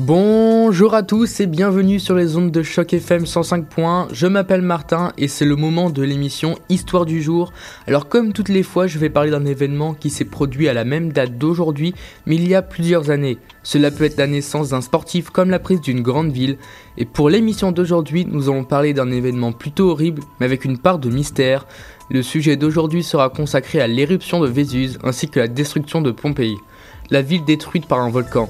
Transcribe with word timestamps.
Bonjour 0.00 0.94
à 0.94 1.02
tous 1.02 1.40
et 1.40 1.48
bienvenue 1.48 1.98
sur 1.98 2.14
les 2.14 2.36
ondes 2.36 2.52
de 2.52 2.62
choc 2.62 2.94
FM 2.94 3.26
105 3.26 3.66
points. 3.66 4.06
Je 4.12 4.28
m'appelle 4.28 4.62
Martin 4.62 5.10
et 5.18 5.26
c'est 5.26 5.44
le 5.44 5.56
moment 5.56 5.90
de 5.90 6.04
l'émission 6.04 6.56
Histoire 6.68 7.04
du 7.04 7.20
jour. 7.20 7.52
Alors 7.88 8.08
comme 8.08 8.32
toutes 8.32 8.48
les 8.48 8.62
fois, 8.62 8.86
je 8.86 8.96
vais 9.00 9.10
parler 9.10 9.32
d'un 9.32 9.44
événement 9.44 9.94
qui 9.94 10.10
s'est 10.10 10.24
produit 10.24 10.68
à 10.68 10.72
la 10.72 10.84
même 10.84 11.10
date 11.10 11.36
d'aujourd'hui, 11.36 11.94
mais 12.26 12.36
il 12.36 12.46
y 12.46 12.54
a 12.54 12.62
plusieurs 12.62 13.10
années. 13.10 13.38
Cela 13.64 13.90
peut 13.90 14.04
être 14.04 14.18
la 14.18 14.28
naissance 14.28 14.68
d'un 14.68 14.82
sportif 14.82 15.30
comme 15.30 15.50
la 15.50 15.58
prise 15.58 15.80
d'une 15.80 16.02
grande 16.02 16.30
ville. 16.30 16.58
Et 16.96 17.04
pour 17.04 17.28
l'émission 17.28 17.72
d'aujourd'hui, 17.72 18.24
nous 18.24 18.48
allons 18.48 18.62
parler 18.62 18.94
d'un 18.94 19.10
événement 19.10 19.50
plutôt 19.50 19.90
horrible, 19.90 20.22
mais 20.38 20.46
avec 20.46 20.64
une 20.64 20.78
part 20.78 21.00
de 21.00 21.10
mystère. 21.10 21.66
Le 22.08 22.22
sujet 22.22 22.54
d'aujourd'hui 22.54 23.02
sera 23.02 23.30
consacré 23.30 23.80
à 23.80 23.88
l'éruption 23.88 24.38
de 24.38 24.46
Vésuve 24.46 24.96
ainsi 25.02 25.28
que 25.28 25.40
la 25.40 25.48
destruction 25.48 26.02
de 26.02 26.12
Pompéi, 26.12 26.56
la 27.10 27.20
ville 27.20 27.44
détruite 27.44 27.88
par 27.88 27.98
un 27.98 28.10
volcan. 28.10 28.48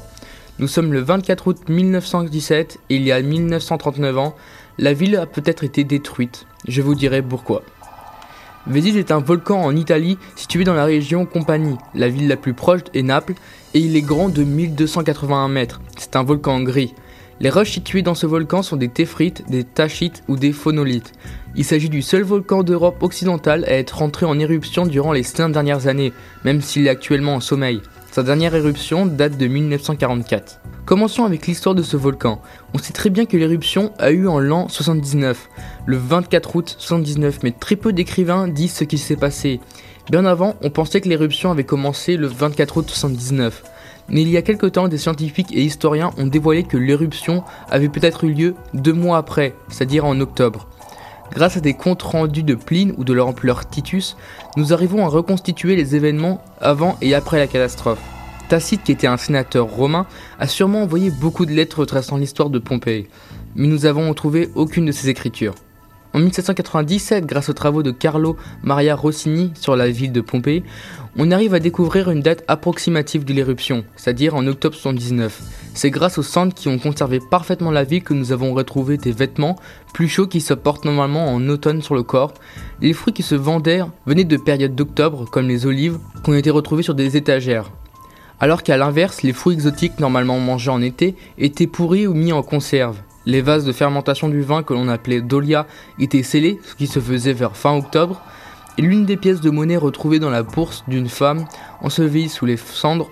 Nous 0.61 0.67
sommes 0.67 0.93
le 0.93 0.99
24 0.99 1.47
août 1.47 1.69
1917 1.69 2.81
et 2.91 2.97
il 2.97 3.03
y 3.03 3.13
a 3.13 3.23
1939 3.23 4.19
ans, 4.19 4.35
la 4.77 4.93
ville 4.93 5.15
a 5.15 5.25
peut-être 5.25 5.63
été 5.63 5.85
détruite. 5.85 6.47
Je 6.67 6.83
vous 6.83 6.97
dirai 6.97 7.23
pourquoi. 7.23 7.63
Vésuve 8.67 8.99
est 8.99 9.13
un 9.13 9.21
volcan 9.21 9.63
en 9.63 9.77
Italie 9.77 10.19
situé 10.35 10.65
dans 10.65 10.75
la 10.75 10.85
région 10.85 11.27
Campanie. 11.27 11.79
La 11.95 12.09
ville 12.09 12.27
la 12.27 12.37
plus 12.37 12.55
proche 12.55 12.81
est 12.93 13.05
Naples 13.05 13.35
et 13.73 13.79
il 13.79 13.95
est 13.95 14.03
grand 14.03 14.31
de 14.31 14.43
1281 14.43 15.47
mètres. 15.47 15.81
C'est 15.97 16.17
un 16.17 16.25
volcan 16.25 16.61
gris. 16.61 16.93
Les 17.39 17.51
roches 17.51 17.71
situées 17.71 18.03
dans 18.03 18.17
ce 18.17 18.27
volcan 18.27 18.65
sont 18.65 18.75
des 18.75 18.89
téphrites, 18.89 19.49
des 19.49 19.63
tachites 19.63 20.25
ou 20.27 20.35
des 20.35 20.51
phonolites. 20.51 21.13
Il 21.55 21.65
s'agit 21.65 21.89
du 21.89 22.03
seul 22.03 22.25
volcan 22.25 22.65
d'Europe 22.65 23.01
occidentale 23.05 23.65
à 23.67 23.75
être 23.75 23.99
rentré 23.99 24.27
en 24.27 24.41
éruption 24.41 24.87
durant 24.87 25.13
les 25.13 25.23
5 25.23 25.51
dernières 25.51 25.87
années, 25.87 26.13
même 26.45 26.61
s'il 26.61 26.89
est 26.89 26.91
actuellement 26.91 27.37
en 27.37 27.41
sommeil. 27.41 27.81
Sa 28.11 28.23
dernière 28.23 28.55
éruption 28.55 29.05
date 29.05 29.37
de 29.37 29.47
1944. 29.47 30.61
Commençons 30.87 31.25
avec 31.25 31.47
l'histoire 31.47 31.75
de 31.75 31.83
ce 31.83 31.97
volcan. 31.99 32.41
On 32.73 32.79
sait 32.79 32.95
très 32.95 33.11
bien 33.11 33.27
que 33.27 33.37
l'éruption 33.37 33.93
a 33.99 34.11
eu 34.11 34.27
en 34.27 34.39
l'an 34.39 34.69
79, 34.69 35.49
le 35.85 35.99
24 35.99 36.57
août 36.57 36.77
79, 36.79 37.41
mais 37.43 37.53
très 37.53 37.77
peu 37.77 37.93
d'écrivains 37.93 38.49
disent 38.49 38.73
ce 38.73 38.85
qui 38.85 38.97
s'est 38.97 39.17
passé. 39.17 39.61
Bien 40.11 40.25
avant, 40.25 40.57
on 40.63 40.71
pensait 40.71 41.03
que 41.03 41.09
l'éruption 41.09 41.51
avait 41.51 41.65
commencé 41.65 42.17
le 42.17 42.27
24 42.27 42.79
août 42.79 42.89
79. 42.89 43.63
Mais 44.09 44.23
il 44.23 44.31
y 44.31 44.39
a 44.39 44.43
quelque 44.43 44.67
temps, 44.67 44.89
des 44.89 44.97
scientifiques 44.97 45.53
et 45.53 45.63
historiens 45.63 46.11
ont 46.17 46.27
dévoilé 46.27 46.63
que 46.63 46.79
l'éruption 46.79 47.45
avait 47.69 47.91
peut-être 47.91 48.25
eu 48.25 48.33
lieu 48.33 48.55
deux 48.73 48.95
mois 48.95 49.19
après, 49.19 49.55
c'est-à-dire 49.69 50.07
en 50.07 50.19
octobre. 50.21 50.67
Grâce 51.33 51.57
à 51.57 51.61
des 51.61 51.75
comptes 51.75 52.03
rendus 52.03 52.43
de 52.43 52.55
Pline 52.55 52.95
ou 52.97 53.05
de 53.05 53.13
l'empereur 53.13 53.69
Titus, 53.69 54.17
nous 54.57 54.73
arrivons 54.73 55.05
à 55.05 55.09
reconstituer 55.09 55.77
les 55.77 55.95
événements 55.95 56.43
avant 56.61 56.97
et 57.01 57.15
après 57.15 57.39
la 57.39 57.47
catastrophe. 57.47 58.01
Tacite, 58.49 58.83
qui 58.83 58.93
était 58.93 59.07
un 59.07 59.19
sénateur 59.19 59.67
romain, 59.67 60.07
a 60.39 60.47
sûrement 60.47 60.83
envoyé 60.83 61.11
beaucoup 61.11 61.45
de 61.45 61.53
lettres 61.53 61.81
retraçant 61.81 62.17
l'histoire 62.17 62.49
de 62.49 62.59
Pompée, 62.59 63.09
mais 63.55 63.67
nous 63.67 63.85
avons 63.85 64.13
trouvé 64.15 64.49
aucune 64.55 64.87
de 64.87 64.93
ses 64.93 65.11
écritures. 65.11 65.55
En 66.19 66.21
1797, 66.21 67.27
grâce 67.27 67.49
aux 67.49 67.53
travaux 67.53 67.85
de 67.85 67.93
Carlo 67.93 68.37
Maria 68.65 68.97
Rossini 68.97 69.53
sur 69.55 69.77
la 69.77 69.89
ville 69.89 70.11
de 70.11 70.21
Pompée, 70.21 70.65
on 71.17 71.31
arrive 71.31 71.55
à 71.55 71.61
découvrir 71.61 72.11
une 72.11 72.23
date 72.23 72.43
approximative 72.49 73.25
de 73.25 73.33
l'éruption, 73.33 73.85
c'est-à-dire 73.95 74.35
en 74.35 74.45
octobre 74.49 74.75
79. 74.75 75.41
C'est 75.75 75.91
grâce 75.91 76.19
aux 76.19 76.25
cendres 76.25 76.55
qui 76.55 76.67
ont 76.67 76.81
conservé 76.81 77.21
parfaitement 77.21 77.71
la 77.71 77.85
ville 77.85 78.03
que 78.03 78.15
nous 78.15 78.33
avons 78.33 78.53
retrouvé 78.53 78.97
des 78.97 79.13
vêtements 79.13 79.55
plus 79.95 80.09
chauds 80.09 80.27
qui 80.27 80.41
se 80.41 80.55
portent 80.55 80.87
normalement 80.87 81.33
en 81.33 81.49
automne 81.49 81.83
sur 81.83 81.95
le 81.95 82.03
corps. 82.03 82.35
Les 82.81 82.95
fruits 82.95 83.15
qui 83.15 83.23
se 83.23 83.37
vendaient 83.37 83.83
venaient 84.05 84.25
de 84.25 84.37
périodes 84.37 84.75
d'octobre, 84.75 85.31
comme 85.31 85.47
les 85.47 85.67
olives, 85.67 86.01
qui 86.25 86.31
ont 86.31 86.35
été 86.35 86.51
retrouvées 86.51 86.83
sur 86.83 86.97
des 86.97 87.17
étagères. 87.17 87.71
Alors 88.41 88.65
qu'à 88.65 88.77
l'inverse, 88.77 89.23
les 89.23 89.33
fruits 89.33 89.55
exotiques 89.55 90.01
normalement 90.01 90.41
mangés 90.41 90.73
en 90.73 90.83
été 90.83 91.15
étaient 91.39 91.69
pourris 91.69 92.09
ou 92.09 92.15
mis 92.15 92.33
en 92.33 92.43
conserve. 92.43 92.97
Les 93.29 93.43
vases 93.43 93.67
de 93.67 93.73
fermentation 93.73 94.31
du 94.31 94.41
vin 94.41 94.63
que 94.63 94.73
l'on 94.73 94.89
appelait 94.89 95.21
dolia 95.21 95.67
étaient 96.01 96.23
scellés, 96.23 96.59
ce 96.65 96.75
qui 96.75 96.87
se 96.87 96.99
faisait 96.99 97.35
vers 97.35 97.59
fin 97.59 97.77
octobre, 97.77 98.23
et 98.79 98.83
l'une 98.83 99.05
des 99.05 99.19
pièces 99.19 99.43
de 99.43 99.51
monnaie 99.51 99.77
retrouvées 99.77 100.19
dans 100.19 100.31
la 100.31 100.43
bourse 100.43 100.83
d'une 100.89 101.11
femme 101.11 101.45
ensevelie 101.83 102.31
sous 102.31 102.47
les 102.47 102.57
cendres 102.57 103.11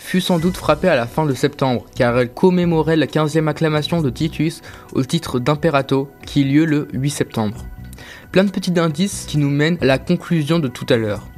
fut 0.00 0.20
sans 0.20 0.40
doute 0.40 0.56
frappée 0.56 0.88
à 0.88 0.96
la 0.96 1.06
fin 1.06 1.26
de 1.26 1.32
septembre, 1.32 1.86
car 1.94 2.18
elle 2.18 2.34
commémorait 2.34 2.96
la 2.96 3.06
15e 3.06 3.46
acclamation 3.46 4.02
de 4.02 4.10
Titus 4.10 4.62
au 4.94 5.04
titre 5.04 5.38
d'impérato 5.38 6.10
qui 6.26 6.42
eut 6.42 6.52
lieu 6.52 6.64
le 6.64 6.88
8 6.92 7.10
septembre. 7.10 7.64
Plein 8.32 8.42
de 8.42 8.50
petits 8.50 8.76
indices 8.80 9.26
qui 9.28 9.38
nous 9.38 9.50
mènent 9.50 9.78
à 9.80 9.84
la 9.84 9.98
conclusion 9.98 10.58
de 10.58 10.66
tout 10.66 10.86
à 10.88 10.96
l'heure. 10.96 11.28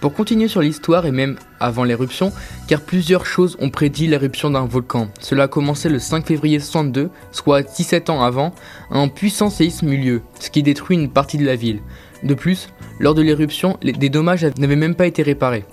Pour 0.00 0.14
continuer 0.14 0.46
sur 0.46 0.60
l'histoire 0.60 1.06
et 1.06 1.10
même 1.10 1.36
avant 1.58 1.82
l'éruption, 1.82 2.32
car 2.68 2.80
plusieurs 2.80 3.26
choses 3.26 3.56
ont 3.60 3.70
prédit 3.70 4.06
l'éruption 4.06 4.50
d'un 4.50 4.64
volcan. 4.64 5.08
Cela 5.18 5.44
a 5.44 5.48
commencé 5.48 5.88
le 5.88 5.98
5 5.98 6.24
février 6.24 6.60
62, 6.60 7.10
soit 7.32 7.62
17 7.62 8.08
ans 8.08 8.22
avant, 8.22 8.54
un 8.92 9.08
puissant 9.08 9.50
séisme 9.50 9.92
eut 9.92 9.96
lieu, 9.96 10.22
ce 10.38 10.50
qui 10.50 10.62
détruit 10.62 10.96
une 10.96 11.10
partie 11.10 11.36
de 11.36 11.44
la 11.44 11.56
ville. 11.56 11.80
De 12.22 12.34
plus, 12.34 12.68
lors 13.00 13.14
de 13.14 13.22
l'éruption, 13.22 13.76
des 13.82 14.08
dommages 14.08 14.46
n'avaient 14.58 14.76
même 14.76 14.94
pas 14.94 15.06
été 15.06 15.22
réparés. 15.24 15.64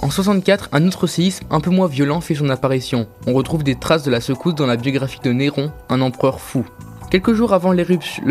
En 0.00 0.10
64, 0.10 0.70
un 0.72 0.84
autre 0.88 1.06
séisme 1.06 1.46
un 1.50 1.60
peu 1.60 1.70
moins 1.70 1.86
violent 1.86 2.20
fait 2.20 2.34
son 2.34 2.50
apparition. 2.50 3.06
On 3.28 3.34
retrouve 3.34 3.62
des 3.62 3.76
traces 3.76 4.02
de 4.02 4.10
la 4.10 4.20
secousse 4.20 4.56
dans 4.56 4.66
la 4.66 4.76
biographie 4.76 5.20
de 5.22 5.30
Néron, 5.30 5.70
un 5.88 6.00
empereur 6.00 6.40
fou. 6.40 6.66
Quelques 7.12 7.34
jours 7.34 7.52
avant 7.52 7.74
la 7.74 7.84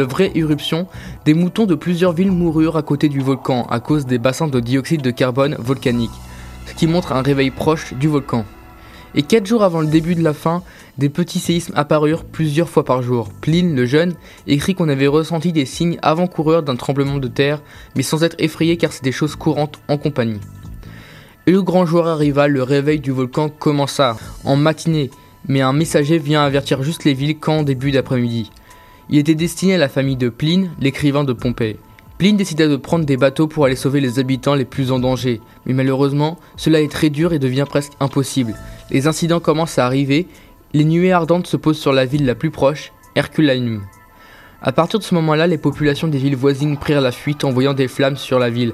vraie 0.05 0.31
éruption, 0.33 0.87
des 1.23 1.35
moutons 1.35 1.67
de 1.67 1.75
plusieurs 1.75 2.13
villes 2.13 2.31
moururent 2.31 2.77
à 2.77 2.81
côté 2.81 3.09
du 3.09 3.19
volcan 3.19 3.67
à 3.69 3.79
cause 3.79 4.07
des 4.07 4.17
bassins 4.17 4.47
de 4.47 4.59
dioxyde 4.59 5.03
de 5.03 5.11
carbone 5.11 5.55
volcanique, 5.59 6.09
ce 6.65 6.73
qui 6.73 6.87
montre 6.87 7.11
un 7.11 7.21
réveil 7.21 7.51
proche 7.51 7.93
du 7.93 8.07
volcan. 8.07 8.43
Et 9.13 9.21
4 9.21 9.45
jours 9.45 9.61
avant 9.61 9.81
le 9.81 9.85
début 9.85 10.15
de 10.15 10.23
la 10.23 10.33
fin, 10.33 10.63
des 10.97 11.09
petits 11.09 11.37
séismes 11.37 11.73
apparurent 11.75 12.23
plusieurs 12.23 12.69
fois 12.69 12.83
par 12.83 13.03
jour. 13.03 13.29
Pline, 13.29 13.75
le 13.75 13.85
jeune, 13.85 14.15
écrit 14.47 14.73
qu'on 14.73 14.89
avait 14.89 15.05
ressenti 15.05 15.53
des 15.53 15.65
signes 15.67 15.99
avant-coureurs 16.01 16.63
d'un 16.63 16.75
tremblement 16.75 17.17
de 17.17 17.27
terre, 17.27 17.61
mais 17.95 18.01
sans 18.01 18.23
être 18.23 18.35
effrayé 18.39 18.77
car 18.77 18.93
c'est 18.93 19.03
des 19.03 19.11
choses 19.11 19.35
courantes 19.35 19.79
en 19.89 19.99
compagnie. 19.99 20.41
Et 21.45 21.51
le 21.51 21.61
grand 21.61 21.85
jour 21.85 22.07
arriva, 22.07 22.47
le 22.47 22.63
réveil 22.63 22.99
du 22.99 23.11
volcan 23.11 23.49
commença 23.49 24.17
en 24.43 24.55
matinée, 24.55 25.11
mais 25.47 25.61
un 25.61 25.71
messager 25.71 26.17
vient 26.17 26.43
avertir 26.43 26.81
juste 26.81 27.03
les 27.03 27.13
villes 27.13 27.37
qu'en 27.37 27.61
début 27.61 27.91
d'après-midi. 27.91 28.49
Il 29.13 29.17
était 29.17 29.35
destiné 29.35 29.75
à 29.75 29.77
la 29.77 29.89
famille 29.89 30.15
de 30.15 30.29
Pline, 30.29 30.71
l'écrivain 30.79 31.25
de 31.25 31.33
Pompée. 31.33 31.75
Pline 32.17 32.37
décida 32.37 32.69
de 32.69 32.77
prendre 32.77 33.03
des 33.03 33.17
bateaux 33.17 33.45
pour 33.45 33.65
aller 33.65 33.75
sauver 33.75 33.99
les 33.99 34.19
habitants 34.19 34.55
les 34.55 34.63
plus 34.63 34.89
en 34.89 34.99
danger, 34.99 35.41
mais 35.65 35.73
malheureusement, 35.73 36.39
cela 36.55 36.79
est 36.79 36.89
très 36.89 37.09
dur 37.09 37.33
et 37.33 37.39
devient 37.39 37.65
presque 37.67 37.91
impossible. 37.99 38.55
Les 38.89 39.07
incidents 39.07 39.41
commencent 39.41 39.79
à 39.79 39.85
arriver, 39.85 40.27
les 40.71 40.85
nuées 40.85 41.11
ardentes 41.11 41.47
se 41.47 41.57
posent 41.57 41.77
sur 41.79 41.91
la 41.91 42.05
ville 42.05 42.25
la 42.25 42.35
plus 42.35 42.51
proche, 42.51 42.93
Herculanum. 43.15 43.81
À 44.63 44.71
partir 44.71 44.99
de 44.99 45.03
ce 45.03 45.15
moment-là, 45.15 45.47
les 45.47 45.57
populations 45.57 46.07
des 46.07 46.19
villes 46.19 46.35
voisines 46.35 46.77
prirent 46.77 47.01
la 47.01 47.11
fuite 47.11 47.43
en 47.43 47.49
voyant 47.49 47.73
des 47.73 47.87
flammes 47.87 48.15
sur 48.15 48.37
la 48.37 48.51
ville, 48.51 48.73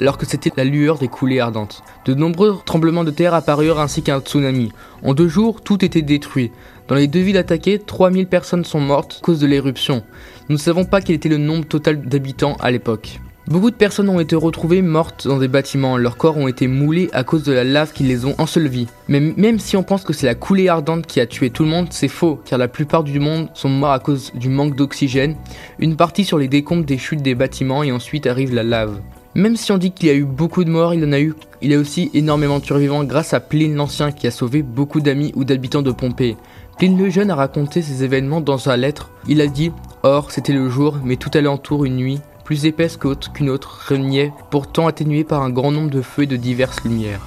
alors 0.00 0.18
que 0.18 0.26
c'était 0.26 0.50
la 0.56 0.64
lueur 0.64 0.98
des 0.98 1.06
coulées 1.06 1.38
ardentes. 1.38 1.84
De 2.06 2.14
nombreux 2.14 2.58
tremblements 2.64 3.04
de 3.04 3.12
terre 3.12 3.34
apparurent 3.34 3.78
ainsi 3.78 4.02
qu'un 4.02 4.18
tsunami. 4.18 4.72
En 5.04 5.14
deux 5.14 5.28
jours, 5.28 5.60
tout 5.60 5.84
était 5.84 6.02
détruit. 6.02 6.50
Dans 6.88 6.96
les 6.96 7.06
deux 7.06 7.20
villes 7.20 7.36
attaquées, 7.36 7.78
3000 7.78 8.26
personnes 8.26 8.64
sont 8.64 8.80
mortes 8.80 9.18
à 9.20 9.24
cause 9.24 9.38
de 9.38 9.46
l'éruption. 9.46 10.02
Nous 10.48 10.56
ne 10.56 10.60
savons 10.60 10.84
pas 10.84 11.00
quel 11.00 11.14
était 11.14 11.28
le 11.28 11.38
nombre 11.38 11.66
total 11.66 12.02
d'habitants 12.02 12.56
à 12.58 12.72
l'époque. 12.72 13.20
Beaucoup 13.48 13.70
de 13.70 13.76
personnes 13.76 14.10
ont 14.10 14.20
été 14.20 14.36
retrouvées 14.36 14.82
mortes 14.82 15.26
dans 15.26 15.38
des 15.38 15.48
bâtiments, 15.48 15.96
leurs 15.96 16.18
corps 16.18 16.36
ont 16.36 16.48
été 16.48 16.66
moulés 16.66 17.08
à 17.14 17.24
cause 17.24 17.44
de 17.44 17.52
la 17.54 17.64
lave 17.64 17.94
qui 17.94 18.02
les 18.02 18.26
ont 18.26 18.34
ensevelis. 18.36 18.88
Mais 19.08 19.20
même 19.20 19.58
si 19.58 19.74
on 19.74 19.82
pense 19.82 20.04
que 20.04 20.12
c'est 20.12 20.26
la 20.26 20.34
coulée 20.34 20.68
ardente 20.68 21.06
qui 21.06 21.18
a 21.18 21.24
tué 21.24 21.48
tout 21.48 21.62
le 21.62 21.70
monde, 21.70 21.86
c'est 21.88 22.08
faux, 22.08 22.38
car 22.44 22.58
la 22.58 22.68
plupart 22.68 23.04
du 23.04 23.20
monde 23.20 23.48
sont 23.54 23.70
morts 23.70 23.92
à 23.92 24.00
cause 24.00 24.32
du 24.34 24.50
manque 24.50 24.76
d'oxygène, 24.76 25.34
une 25.78 25.96
partie 25.96 26.26
sur 26.26 26.36
les 26.36 26.46
décombres 26.46 26.84
des 26.84 26.98
chutes 26.98 27.22
des 27.22 27.34
bâtiments 27.34 27.82
et 27.82 27.90
ensuite 27.90 28.26
arrive 28.26 28.54
la 28.54 28.64
lave. 28.64 29.00
Même 29.34 29.56
si 29.56 29.72
on 29.72 29.78
dit 29.78 29.92
qu'il 29.92 30.08
y 30.08 30.12
a 30.12 30.14
eu 30.14 30.24
beaucoup 30.24 30.62
de 30.62 30.70
morts, 30.70 30.92
il 30.92 31.02
en 31.06 31.12
a 31.12 31.20
eu, 31.20 31.32
il 31.62 31.70
y 31.70 31.74
a 31.74 31.78
aussi 31.78 32.10
énormément 32.12 32.58
de 32.58 32.66
survivants 32.66 33.04
grâce 33.04 33.32
à 33.32 33.40
Pline 33.40 33.76
l'Ancien 33.76 34.12
qui 34.12 34.26
a 34.26 34.30
sauvé 34.30 34.60
beaucoup 34.60 35.00
d'amis 35.00 35.32
ou 35.34 35.44
d'habitants 35.44 35.80
de 35.80 35.92
Pompée. 35.92 36.36
Pline 36.76 36.98
le 36.98 37.08
Jeune 37.08 37.30
a 37.30 37.34
raconté 37.34 37.80
ces 37.80 38.04
événements 38.04 38.42
dans 38.42 38.58
sa 38.58 38.76
lettre. 38.76 39.10
Il 39.26 39.40
a 39.40 39.46
dit 39.46 39.72
Or, 40.02 40.32
c'était 40.32 40.52
le 40.52 40.68
jour, 40.68 40.98
mais 41.02 41.16
tout 41.16 41.30
alentour 41.32 41.86
une 41.86 41.96
nuit, 41.96 42.20
plus 42.48 42.64
épaisse 42.64 42.96
qu'une 42.96 43.50
autre, 43.50 43.84
régnait, 43.88 44.32
pourtant 44.50 44.86
atténuée 44.86 45.22
par 45.22 45.42
un 45.42 45.50
grand 45.50 45.70
nombre 45.70 45.90
de 45.90 46.00
feux 46.00 46.22
et 46.22 46.26
de 46.26 46.36
diverses 46.36 46.82
lumières. 46.82 47.20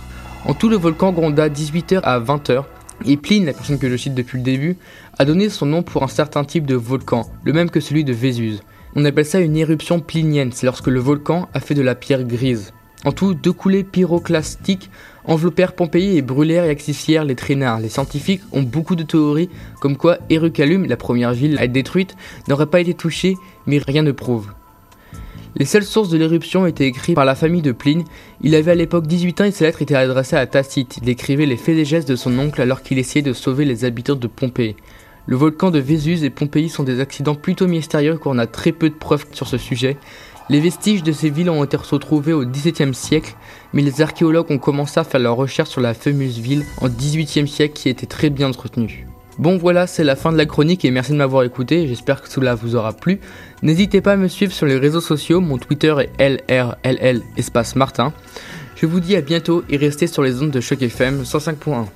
En 0.46 0.56
tout, 0.56 0.68
le 0.68 0.78
volcan 0.78 1.12
gronda 1.12 1.48
18h 1.48 2.00
à 2.02 2.20
20h, 2.20 2.64
et 3.06 3.18
Pline, 3.18 3.46
la 3.46 3.54
personne 3.54 3.78
que 3.78 3.88
je 3.88 3.98
cite 3.98 4.16
depuis 4.16 4.40
le 4.40 4.44
début, 4.44 4.78
a 5.20 5.26
donné 5.26 5.50
son 5.50 5.68
nom 5.68 5.84
pour 5.84 6.02
un 6.02 6.08
certain 6.08 6.44
type 6.44 6.66
de 6.66 6.74
volcan, 6.74 7.30
le 7.44 7.54
même 7.54 7.70
que 7.70 7.80
celui 7.80 8.04
de 8.04 8.14
Vésuve. 8.14 8.62
On 8.96 9.06
appelle 9.06 9.28
ça 9.28 9.42
une 9.42 9.58
éruption 9.58 10.00
plinienne, 10.00 10.52
c'est 10.54 10.66
lorsque 10.66 10.88
le 10.88 11.00
volcan 11.00 11.48
a 11.54 11.60
fait 11.60 11.76
de 11.76 11.84
la 11.84 11.94
pierre 11.94 12.24
grise. 12.24 12.74
En 13.06 13.12
tout, 13.12 13.36
deux 13.36 13.54
coulées 13.54 13.84
pyroclastiques 13.84 14.90
enveloppèrent 15.26 15.74
Pompéi 15.74 16.18
et 16.18 16.24
brûlèrent 16.24 16.66
et 16.66 16.72
axifièrent 16.72 17.26
les 17.26 17.36
traînards. 17.36 17.80
Les 17.80 17.90
scientifiques 17.90 18.42
ont 18.54 18.64
beaucoup 18.64 18.96
de 18.96 19.04
théories 19.04 19.52
comme 19.82 19.98
quoi 19.98 20.18
Héricalum, 20.32 20.88
la 20.88 20.98
première 20.98 21.34
ville 21.34 21.60
à 21.60 21.66
être 21.66 21.72
détruite, 21.72 22.16
n'aurait 22.48 22.66
pas 22.66 22.80
été 22.80 22.96
touchée, 22.96 23.36
mais 23.68 23.78
rien 23.78 24.02
ne 24.02 24.12
prouve. 24.12 24.48
Les 25.58 25.66
seules 25.66 25.84
sources 25.84 26.08
de 26.08 26.18
l'éruption 26.18 26.66
étaient 26.66 26.88
écrites 26.88 27.16
par 27.16 27.26
la 27.26 27.36
famille 27.36 27.62
de 27.62 27.74
Pline. 27.74 28.06
Il 28.42 28.56
avait 28.56 28.72
à 28.72 28.76
l'époque 28.76 29.06
18 29.06 29.42
ans 29.42 29.44
et 29.44 29.52
ses 29.52 29.66
lettres 29.66 29.82
étaient 29.82 29.96
adressées 29.96 30.38
à 30.38 30.48
Tacite. 30.48 31.00
Il 31.04 31.10
écrivait 31.10 31.46
les 31.46 31.58
faits 31.58 31.78
et 31.78 31.84
gestes 31.84 32.08
de 32.08 32.16
son 32.16 32.40
oncle 32.40 32.62
alors 32.62 32.82
qu'il 32.82 32.98
essayait 32.98 33.22
de 33.22 33.34
sauver 33.34 33.66
les 33.66 33.84
habitants 33.84 34.16
de 34.16 34.28
Pompéi. 34.28 34.78
Le 35.26 35.36
volcan 35.36 35.70
de 35.70 35.80
Vésus 35.80 36.24
et 36.24 36.30
Pompéi 36.30 36.70
sont 36.70 36.84
des 36.84 37.02
accidents 37.02 37.36
plutôt 37.36 37.68
mystérieux 37.68 38.18
car 38.18 38.32
on 38.32 38.38
a 38.38 38.48
très 38.48 38.72
peu 38.72 38.90
de 38.90 38.96
preuves 38.96 39.26
sur 39.34 39.48
ce 39.48 39.58
sujet. 39.58 39.98
Les 40.50 40.62
vestiges 40.62 41.04
de 41.04 41.12
ces 41.12 41.30
villes 41.30 41.50
ont 41.50 41.64
été 41.64 41.76
retrouvés 41.78 42.34
au 42.34 42.46
XVIIe 42.46 42.94
siècle, 42.94 43.36
mais 43.74 43.82
les 43.82 44.02
archéologues 44.02 44.52
ont 44.52 44.58
commencé 44.58 45.00
à 45.00 45.04
faire 45.04 45.20
leurs 45.20 45.36
recherches 45.36 45.70
sur 45.70 45.82
la 45.82 45.94
fameuse 45.94 46.40
ville 46.40 46.66
en 46.80 46.88
XVIIIe 46.88 47.48
siècle 47.48 47.74
qui 47.74 47.90
était 47.90 48.08
très 48.08 48.30
bien 48.30 48.50
entretenue. 48.50 49.06
Bon 49.42 49.58
voilà, 49.58 49.88
c'est 49.88 50.04
la 50.04 50.16
fin 50.16 50.32
de 50.32 50.38
la 50.38 50.46
chronique 50.46 50.86
et 50.86 50.92
merci 50.92 51.14
de 51.14 51.18
m'avoir 51.18 51.42
écouté, 51.42 51.88
j'espère 51.88 52.22
que 52.22 52.30
cela 52.30 52.54
vous 52.54 52.76
aura 52.76 52.94
plu. 52.94 53.20
N'hésitez 53.64 54.00
pas 54.00 54.12
à 54.14 54.16
me 54.16 54.28
suivre 54.28 54.52
sur 54.52 54.68
les 54.68 54.78
réseaux 54.78 55.02
sociaux, 55.02 55.42
mon 55.42 55.58
Twitter 55.58 55.96
est 55.98 56.12
LRLL 56.20 57.24
espace 57.38 57.76
Martin. 57.76 58.14
Je 58.76 58.86
vous 58.86 59.00
dis 59.00 59.16
à 59.16 59.22
bientôt 59.22 59.64
et 59.68 59.78
restez 59.78 60.06
sur 60.06 60.22
les 60.22 60.44
ondes 60.44 60.52
de 60.52 60.62
Choc 60.62 60.84
FM 60.84 61.24
105.1. 61.24 61.88